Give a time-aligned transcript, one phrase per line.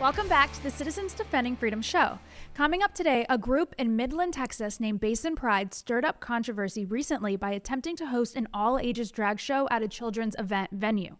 [0.00, 2.20] Welcome back to the Citizens Defending Freedom show.
[2.54, 7.34] Coming up today, a group in Midland, Texas named Basin Pride stirred up controversy recently
[7.34, 11.16] by attempting to host an all ages drag show at a children's event venue.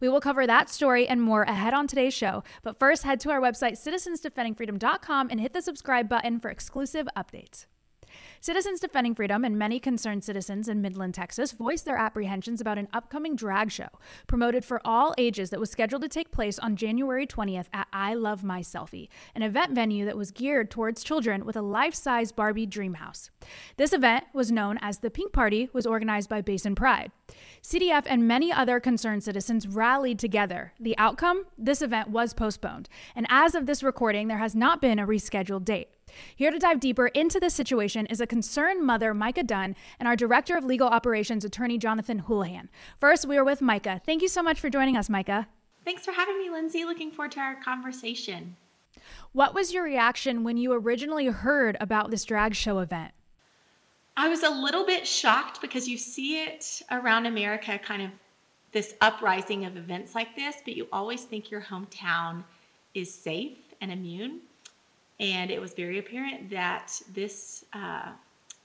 [0.00, 2.42] We will cover that story and more ahead on today's show.
[2.64, 7.66] But first, head to our website, citizensdefendingfreedom.com, and hit the subscribe button for exclusive updates.
[8.40, 12.88] Citizens Defending Freedom and many concerned citizens in Midland, Texas voiced their apprehensions about an
[12.92, 13.88] upcoming drag show
[14.26, 18.14] promoted for all ages that was scheduled to take place on January 20th at I
[18.14, 22.30] Love My Selfie, an event venue that was geared towards children with a life size
[22.30, 23.30] Barbie dream house.
[23.76, 27.10] This event was known as the Pink Party, was organized by Basin Pride.
[27.62, 30.72] CDF and many other concerned citizens rallied together.
[30.78, 31.46] The outcome?
[31.56, 32.88] This event was postponed.
[33.14, 35.88] And as of this recording, there has not been a rescheduled date.
[36.34, 40.16] Here to dive deeper into this situation is a concerned mother, Micah Dunn, and our
[40.16, 42.68] Director of Legal Operations, Attorney Jonathan Hullihan.
[42.98, 44.00] First, we are with Micah.
[44.04, 45.48] Thank you so much for joining us, Micah.
[45.84, 46.84] Thanks for having me, Lindsay.
[46.84, 48.56] Looking forward to our conversation.
[49.32, 53.12] What was your reaction when you originally heard about this drag show event?
[54.16, 58.10] I was a little bit shocked because you see it around America, kind of
[58.72, 62.44] this uprising of events like this, but you always think your hometown
[62.94, 64.40] is safe and immune.
[65.18, 68.10] And it was very apparent that this, uh,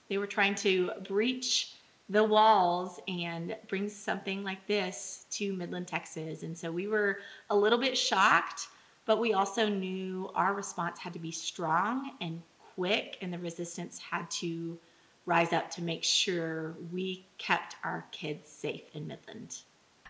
[0.08, 1.74] they were trying to breach
[2.08, 6.42] the walls and bring something like this to Midland, Texas.
[6.42, 8.68] And so we were a little bit shocked,
[9.06, 12.42] but we also knew our response had to be strong and
[12.74, 14.78] quick, and the resistance had to
[15.24, 19.62] rise up to make sure we kept our kids safe in Midland.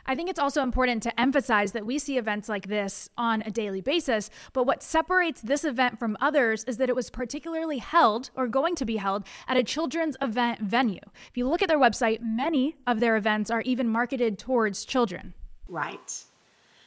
[0.06, 3.50] I think it's also important to emphasize that we see events like this on a
[3.50, 8.30] daily basis, but what separates this event from others is that it was particularly held
[8.34, 11.00] or going to be held at a children's event venue.
[11.28, 15.34] If you look at their website, many of their events are even marketed towards children.
[15.68, 16.24] Right.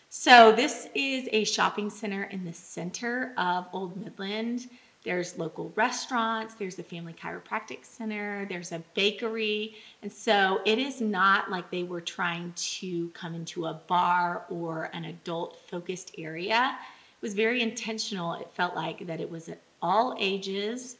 [0.09, 4.69] So, this is a shopping center in the center of Old Midland.
[5.05, 9.75] There's local restaurants, there's a Family Chiropractic Center, there's a bakery.
[10.01, 14.89] And so it is not like they were trying to come into a bar or
[14.93, 16.75] an adult focused area.
[16.81, 18.33] It was very intentional.
[18.33, 20.97] It felt like that it was an all ages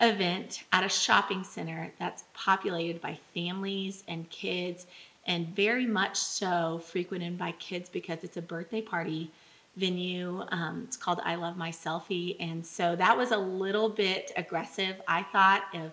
[0.00, 4.86] event at a shopping center that's populated by families and kids
[5.26, 9.30] and very much so frequented by kids because it's a birthday party
[9.76, 10.44] venue.
[10.50, 12.36] Um, it's called I Love My Selfie.
[12.40, 15.92] And so that was a little bit aggressive, I thought, of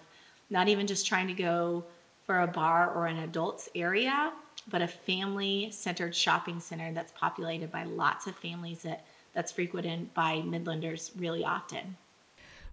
[0.50, 1.84] not even just trying to go
[2.26, 4.32] for a bar or an adults area,
[4.70, 10.14] but a family centered shopping center that's populated by lots of families that, that's frequented
[10.14, 11.98] by Midlanders really often.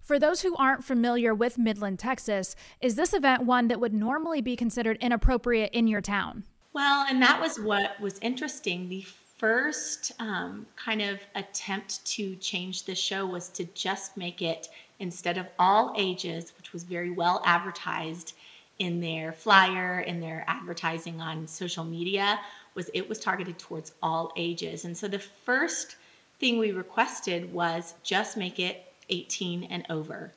[0.01, 4.41] For those who aren't familiar with Midland, Texas, is this event one that would normally
[4.41, 6.43] be considered inappropriate in your town?
[6.73, 8.89] Well, and that was what was interesting.
[8.89, 9.05] The
[9.39, 14.67] first um, kind of attempt to change the show was to just make it
[14.99, 18.35] instead of all ages, which was very well advertised
[18.79, 22.39] in their flyer, in their advertising on social media,
[22.75, 24.85] was it was targeted towards all ages.
[24.85, 25.95] And so the first
[26.39, 30.33] thing we requested was just make it 18 and over.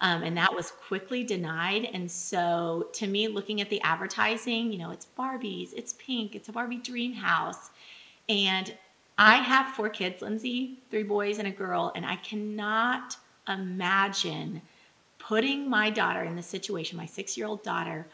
[0.00, 1.88] Um, and that was quickly denied.
[1.92, 6.48] And so, to me, looking at the advertising, you know, it's Barbies, it's pink, it's
[6.48, 7.70] a Barbie dream house.
[8.28, 8.74] And
[9.18, 13.16] I have four kids, Lindsay, three boys and a girl, and I cannot
[13.48, 14.60] imagine
[15.18, 18.06] putting my daughter in this situation, my six year old daughter,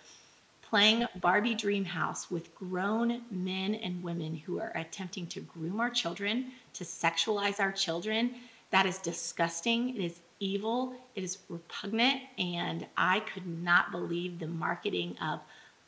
[0.62, 5.90] playing Barbie Dream House with grown men and women who are attempting to groom our
[5.90, 8.34] children, to sexualize our children.
[8.70, 9.96] That is disgusting.
[9.96, 10.94] It is evil.
[11.14, 12.22] It is repugnant.
[12.38, 15.40] And I could not believe the marketing of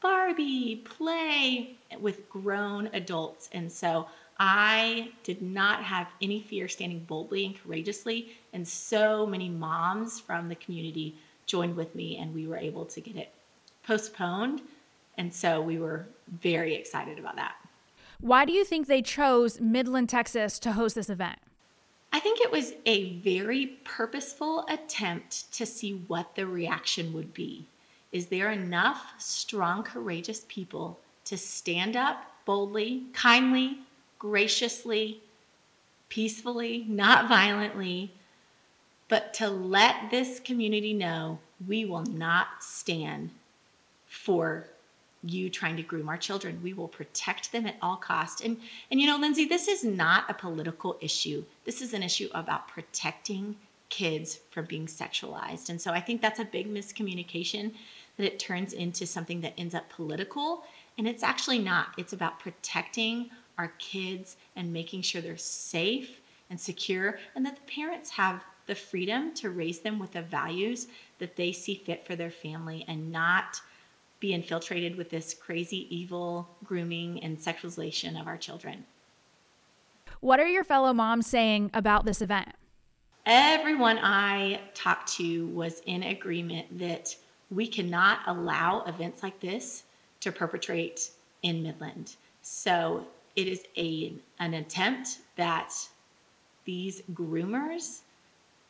[0.05, 3.49] Barbie, play with grown adults.
[3.53, 4.07] And so
[4.39, 8.37] I did not have any fear standing boldly and courageously.
[8.53, 11.17] And so many moms from the community
[11.47, 13.33] joined with me, and we were able to get it
[13.83, 14.61] postponed.
[15.17, 16.05] And so we were
[16.43, 17.55] very excited about that.
[18.21, 21.39] Why do you think they chose Midland, Texas to host this event?
[22.13, 27.69] I think it was a very purposeful attempt to see what the reaction would be.
[28.15, 33.79] Is there enough strong, courageous people to stand up boldly, kindly,
[34.21, 35.21] graciously,
[36.09, 38.13] peacefully, not violently,
[39.09, 43.31] but to let this community know we will not stand
[44.07, 44.69] for
[45.25, 46.61] you trying to groom our children.
[46.63, 48.43] We will protect them at all costs.
[48.43, 48.59] And
[48.93, 51.43] and you know, Lindsay, this is not a political issue.
[51.65, 53.57] This is an issue about protecting
[53.89, 55.69] kids from being sexualized.
[55.69, 57.73] And so I think that's a big miscommunication
[58.17, 60.65] that it turns into something that ends up political.
[60.99, 61.89] And it's actually not.
[61.99, 66.21] It's about protecting our kids and making sure they're safe
[66.51, 70.89] and secure, and that the parents have the freedom to raise them with the values
[71.19, 73.61] that they see fit for their family and not
[74.21, 78.85] be infiltrated with this crazy, evil grooming and sexualization of our children.
[80.21, 82.49] What are your fellow moms saying about this event?
[83.27, 87.15] Everyone I talked to was in agreement that
[87.51, 89.85] we cannot allow events like this
[90.21, 91.11] to perpetrate
[91.43, 92.17] in Midland.
[92.43, 93.07] So
[93.37, 95.75] it is a, an attempt that
[96.65, 98.01] these groomers,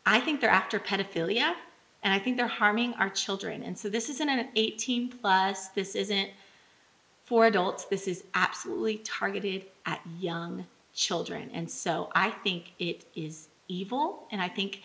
[0.06, 1.54] I think they're after pedophilia
[2.02, 3.62] and I think they're harming our children.
[3.62, 6.30] And so this isn't an 18 plus, this isn't
[7.24, 11.50] for adults, this is absolutely targeted at young children.
[11.54, 14.82] And so I think it is evil and I think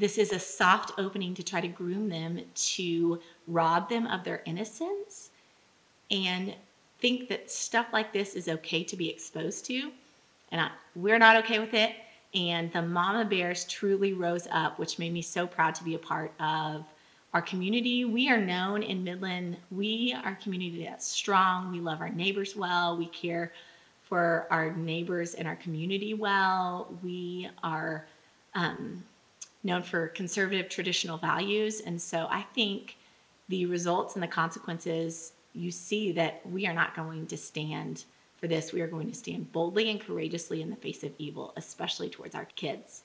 [0.00, 4.42] this is a soft opening to try to groom them to rob them of their
[4.46, 5.30] innocence
[6.10, 6.54] and
[7.00, 9.92] think that stuff like this is okay to be exposed to.
[10.50, 11.94] And I, we're not okay with it.
[12.34, 15.98] And the Mama Bears truly rose up, which made me so proud to be a
[15.98, 16.84] part of
[17.34, 18.06] our community.
[18.06, 19.58] We are known in Midland.
[19.70, 21.70] We are a community that's strong.
[21.70, 22.96] We love our neighbors well.
[22.96, 23.52] We care
[24.08, 26.88] for our neighbors and our community well.
[27.02, 28.06] We are
[28.54, 29.04] um,
[29.62, 31.80] known for conservative traditional values.
[31.80, 32.96] And so I think
[33.48, 38.04] the results and the consequences, you see that we are not going to stand
[38.36, 38.72] for this.
[38.72, 42.34] We are going to stand boldly and courageously in the face of evil, especially towards
[42.34, 43.02] our kids.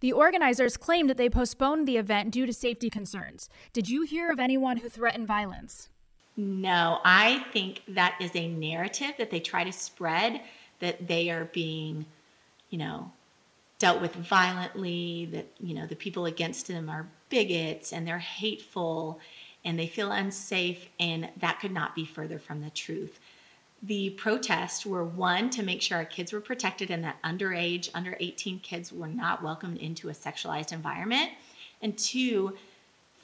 [0.00, 3.48] The organizers claimed that they postponed the event due to safety concerns.
[3.72, 5.88] Did you hear of anyone who threatened violence?
[6.36, 10.40] No, I think that is a narrative that they try to spread
[10.78, 12.06] that they are being,
[12.70, 13.12] you know,
[13.82, 19.18] dealt with violently, that, you know, the people against them are bigots and they're hateful
[19.64, 23.18] and they feel unsafe, and that could not be further from the truth.
[23.82, 28.16] The protests were one to make sure our kids were protected and that underage, under
[28.20, 31.30] 18 kids were not welcomed into a sexualized environment.
[31.80, 32.56] And two,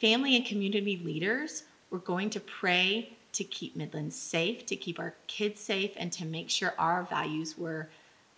[0.01, 5.15] family and community leaders were going to pray to keep Midland safe, to keep our
[5.29, 7.89] kids safe, and to make sure our values were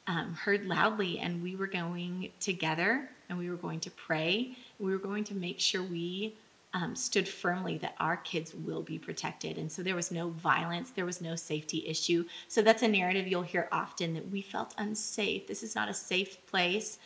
[0.06, 1.19] um, heard loudly.
[1.19, 4.56] And we were going together and we were going to pray.
[4.79, 6.35] we were going to make sure we
[6.73, 9.58] um, stood firmly that our kids will be protected.
[9.58, 12.25] And so there was no violence, there was no safety issue.
[12.49, 15.47] So that's a narrative you'll hear often that we felt unsafe.
[15.47, 16.99] This is not a safe place.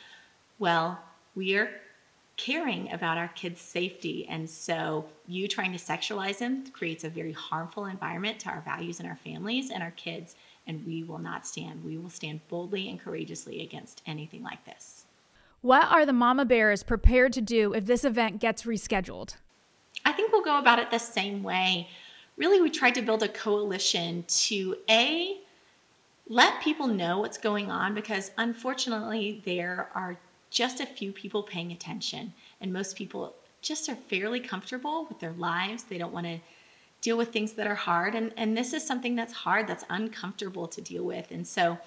[0.58, 1.00] Well,
[1.34, 1.70] we are
[2.36, 4.26] caring about our kids' safety.
[4.28, 8.98] And so you trying to sexualize them creates a very harmful environment to our values
[9.00, 10.34] and our families and our kids
[10.66, 11.84] and we will not stand.
[11.84, 15.04] We will stand boldly and courageously against anything like this.
[15.60, 19.36] What are the Mama Bears prepared to do if this event gets rescheduled?
[20.04, 21.88] I think we'll go about it the same way.
[22.36, 25.38] Really, we tried to build a coalition to A,
[26.28, 30.16] let people know what's going on because unfortunately, there are
[30.50, 35.32] just a few people paying attention, and most people just are fairly comfortable with their
[35.32, 35.84] lives.
[35.84, 36.38] They don't want to
[37.04, 38.14] deal with things that are hard.
[38.14, 41.30] And, and this is something that's hard, that's uncomfortable to deal with.
[41.30, 41.78] And so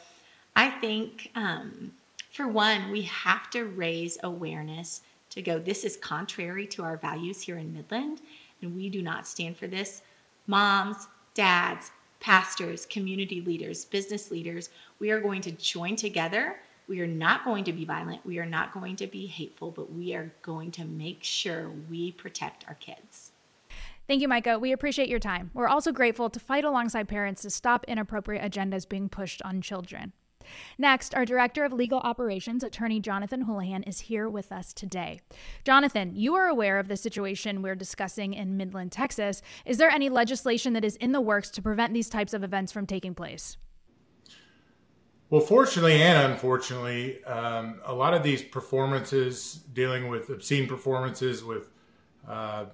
[0.56, 1.92] I think, um,
[2.32, 7.42] for one, we have to raise awareness to go, this is contrary to our values
[7.42, 8.22] here in Midland,
[8.62, 10.04] and we do not stand for this.
[10.46, 14.70] Moms, dads, pastors, community leaders, business leaders,
[15.00, 16.58] we are going to join together.
[16.88, 18.24] We are not going to be violent.
[18.24, 22.12] We are not going to be hateful, but we are going to make sure we
[22.12, 23.32] protect our kids.
[24.08, 24.58] Thank you, Micah.
[24.58, 25.52] We appreciate your time.
[25.54, 30.14] We're also grateful to fight alongside parents to stop inappropriate agendas being pushed on children.
[30.78, 35.20] Next, our Director of Legal Operations, Attorney Jonathan Hullihan, is here with us today.
[35.66, 39.42] Jonathan, you are aware of the situation we're discussing in Midland, Texas.
[39.66, 42.72] Is there any legislation that is in the works to prevent these types of events
[42.72, 43.58] from taking place?
[45.30, 51.70] Well, fortunately and unfortunately, um, a lot of these performances dealing with obscene performances with
[52.26, 52.68] uh,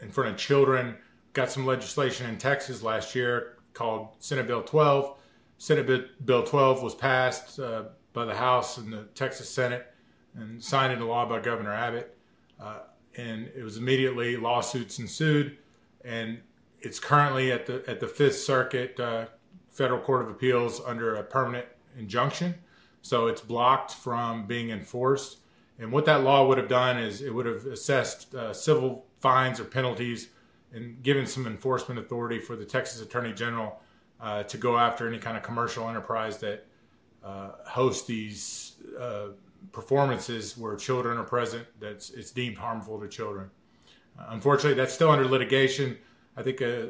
[0.00, 0.96] in front of children.
[1.32, 5.16] Got some legislation in Texas last year called Senate Bill 12.
[5.58, 9.86] Senate Bill 12 was passed uh, by the House and the Texas Senate
[10.34, 12.16] and signed into law by Governor Abbott.
[12.58, 12.78] Uh,
[13.16, 15.58] and it was immediately lawsuits ensued,
[16.04, 16.40] and
[16.80, 19.26] it's currently at the at the Fifth Circuit uh,
[19.70, 21.66] Federal Court of Appeals under a permanent
[21.98, 22.54] injunction.
[23.02, 25.38] So it's blocked from being enforced.
[25.78, 29.60] And what that law would have done is it would have assessed uh, civil fines
[29.60, 30.28] or penalties
[30.72, 33.80] and given some enforcement authority for the Texas Attorney General
[34.20, 36.66] uh, to go after any kind of commercial enterprise that
[37.24, 39.28] uh, hosts these uh,
[39.72, 43.50] performances where children are present that's it's deemed harmful to children.
[44.18, 45.98] Uh, unfortunately, that's still under litigation.
[46.36, 46.86] I think uh,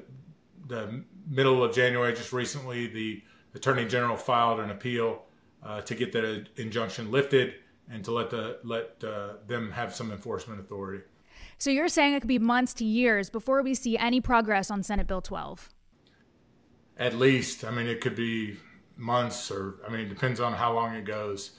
[0.68, 3.22] the middle of January, just recently, the
[3.54, 5.22] Attorney General filed an appeal
[5.64, 7.54] uh, to get that injunction lifted,
[7.90, 9.00] and to let the let
[9.48, 11.02] them have some enforcement authority.
[11.60, 14.82] So you're saying it could be months to years before we see any progress on
[14.82, 15.68] Senate Bill 12?
[16.96, 18.56] At least, I mean, it could be
[18.96, 21.50] months, or I mean, it depends on how long it goes.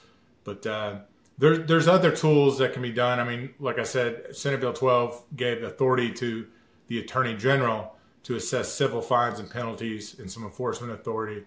[0.43, 1.01] But uh,
[1.38, 3.20] there, there's other tools that can be done.
[3.20, 6.48] I mean, like I said, Senate Bill 12 gave authority to
[6.88, 11.43] the Attorney General to assess civil fines and penalties and some enforcement authority.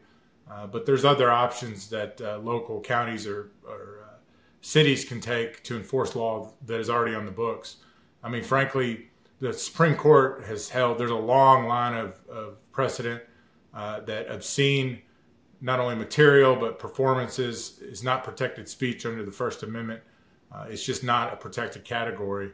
[0.48, 4.14] Uh, but there's other options that uh, local counties or, or uh,
[4.60, 7.78] cities can take to enforce law that is already on the books.
[8.24, 13.22] I mean, frankly, the Supreme Court has held there's a long line of, of precedent
[13.74, 15.02] uh, that obscene,
[15.60, 20.00] not only material but performances, is not protected speech under the First Amendment.
[20.50, 22.52] Uh, it's just not a protected category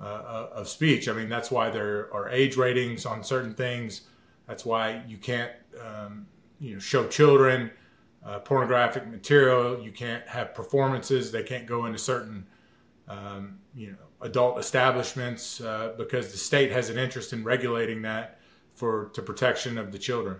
[0.00, 1.08] uh, of speech.
[1.08, 4.02] I mean, that's why there are age ratings on certain things.
[4.46, 6.26] That's why you can't, um,
[6.60, 7.70] you know, show children
[8.24, 9.80] uh, pornographic material.
[9.80, 11.32] You can't have performances.
[11.32, 12.46] They can't go into certain,
[13.08, 18.40] um, you know, adult establishments uh, because the state has an interest in regulating that
[18.74, 20.36] for to protection of the children.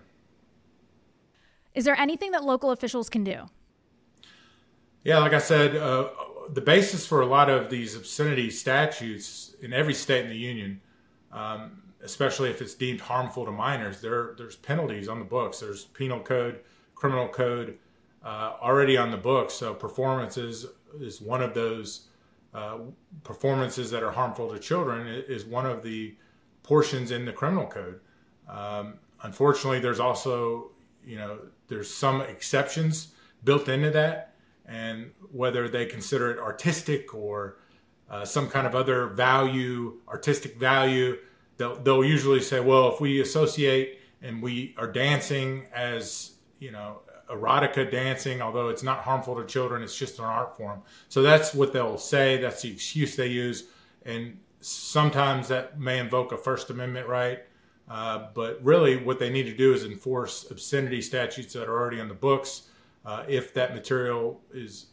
[1.74, 3.50] Is there anything that local officials can do?
[5.04, 6.08] Yeah, like I said, uh,
[6.52, 10.80] the basis for a lot of these obscenity statutes in every state in the union,
[11.32, 15.60] um, especially if it's deemed harmful to minors, there there's penalties on the books.
[15.60, 16.60] There's penal code,
[16.94, 17.78] criminal code
[18.24, 19.54] uh, already on the books.
[19.54, 20.66] So performances
[20.98, 22.08] is one of those
[22.54, 22.78] uh,
[23.24, 26.14] performances that are harmful to children is one of the
[26.62, 28.00] portions in the criminal code.
[28.48, 30.70] Um, unfortunately, there's also
[31.04, 31.38] you know
[31.68, 33.08] there's some exceptions
[33.44, 34.36] built into that
[34.66, 37.58] and whether they consider it artistic or
[38.10, 41.16] uh, some kind of other value, artistic value,
[41.56, 47.00] they'll, they'll usually say, well, if we associate and we are dancing as, you know,
[47.30, 50.82] erotica dancing, although it's not harmful to children, it's just an art form.
[51.08, 52.36] So that's what they'll say.
[52.38, 53.64] That's the excuse they use.
[54.04, 57.40] And sometimes that may invoke a First Amendment right.
[57.88, 62.00] Uh, but really, what they need to do is enforce obscenity statutes that are already
[62.00, 62.68] on the books
[63.06, 64.86] uh, if that material is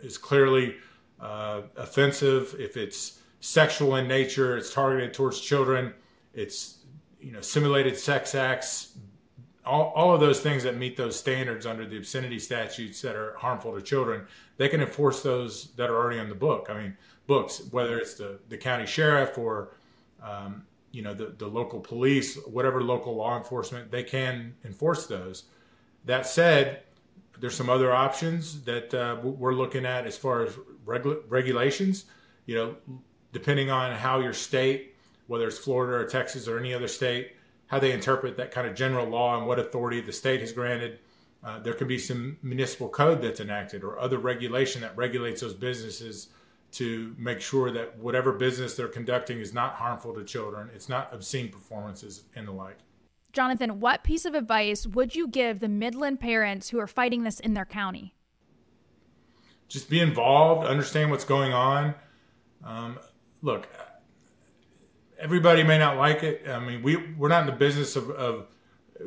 [0.00, 0.76] is clearly
[1.20, 5.92] uh, offensive, if it's sexual in nature, it's targeted towards children,
[6.32, 6.78] it's
[7.20, 8.96] you know simulated sex acts,
[9.64, 13.34] all, all of those things that meet those standards under the obscenity statutes that are
[13.38, 14.26] harmful to children,
[14.56, 16.68] they can enforce those that are already on the book.
[16.68, 19.76] I mean, books, whether it's the, the county sheriff or
[20.22, 25.44] um, you know the, the local police, whatever local law enforcement, they can enforce those.
[26.04, 26.82] That said,
[27.40, 30.54] there's some other options that uh, we're looking at as far as
[30.84, 32.04] regu- regulations.
[32.46, 32.76] You know,
[33.32, 34.96] depending on how your state,
[35.28, 37.32] whether it's Florida or Texas or any other state,
[37.72, 40.98] how they interpret that kind of general law and what authority the state has granted.
[41.42, 45.54] Uh, there could be some municipal code that's enacted or other regulation that regulates those
[45.54, 46.28] businesses
[46.70, 51.08] to make sure that whatever business they're conducting is not harmful to children, it's not
[51.14, 52.76] obscene performances and the like.
[53.32, 57.40] Jonathan, what piece of advice would you give the Midland parents who are fighting this
[57.40, 58.14] in their county?
[59.68, 61.94] Just be involved, understand what's going on.
[62.62, 62.98] Um,
[63.40, 63.66] look,
[65.22, 66.46] everybody may not like it.
[66.48, 68.48] I mean, we we're not in the business of, of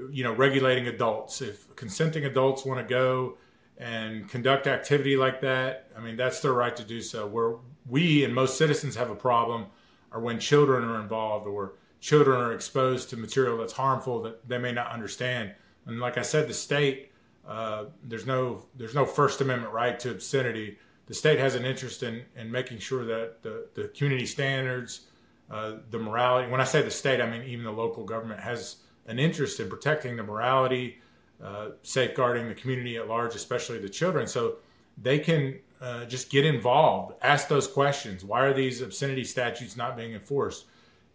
[0.10, 1.42] you know regulating adults.
[1.42, 3.38] If consenting adults want to go
[3.78, 7.28] and conduct activity like that, I mean that's their right to do so.
[7.28, 7.56] Where
[7.88, 9.68] we and most citizens have a problem
[10.12, 14.58] are when children are involved or children are exposed to material that's harmful that they
[14.58, 15.54] may not understand.
[15.86, 17.12] And like I said, the state
[17.48, 20.78] uh, there's no there's no First Amendment right to obscenity.
[21.08, 25.02] The state has an interest in in making sure that the, the community standards,
[25.50, 26.52] uh, the morality.
[26.52, 29.70] When I say the state, I mean even the local government has an interest in
[29.70, 31.00] protecting the morality,
[31.44, 34.26] uh, safeguarding the community at large, especially the children.
[34.28, 34.58] So
[34.98, 38.24] they can uh, just get involved, ask those questions.
[38.24, 40.66] Why are these obscenity statutes not being enforced?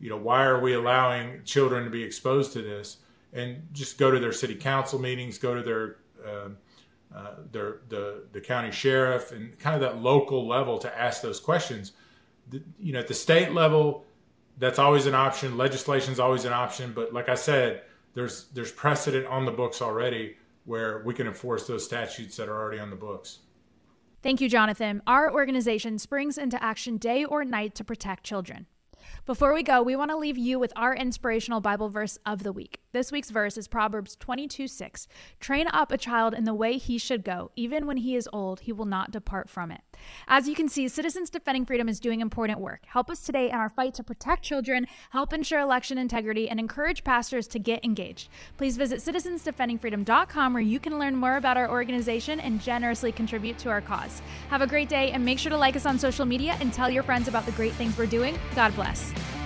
[0.01, 2.97] you know, why are we allowing children to be exposed to this?
[3.33, 5.97] And just go to their city council meetings, go to their
[6.27, 6.49] uh,
[7.15, 11.39] uh, their the the county sheriff, and kind of that local level to ask those
[11.39, 11.93] questions.
[12.49, 14.05] The, you know, at the state level,
[14.61, 15.57] that's always an option.
[15.57, 17.83] Legislation is always an option, but like I said,
[18.15, 20.37] there's there's precedent on the books already
[20.67, 23.39] where we can enforce those statutes that are already on the books.
[24.23, 25.03] Thank you, Jonathan.
[25.07, 28.67] Our organization springs into action day or night to protect children.
[29.27, 32.53] Before we go, we want to leave you with our inspirational Bible verse of the
[32.53, 32.81] week.
[32.93, 35.07] This week's verse is Proverbs 22 6.
[35.39, 37.53] Train up a child in the way he should go.
[37.55, 39.83] Even when he is old, he will not depart from it.
[40.27, 42.81] As you can see, Citizens Defending Freedom is doing important work.
[42.87, 47.05] Help us today in our fight to protect children, help ensure election integrity, and encourage
[47.05, 48.29] pastors to get engaged.
[48.57, 53.71] Please visit citizensdefendingfreedom.com where you can learn more about our organization and generously contribute to
[53.71, 54.21] our cause.
[54.49, 56.91] Have a great day and make sure to like us on social media and tell
[56.91, 58.37] your friends about the great things we're doing.
[58.57, 59.00] God bless.
[59.01, 59.40] Business.